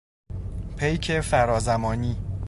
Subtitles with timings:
[0.77, 2.17] پیک فرا زمانی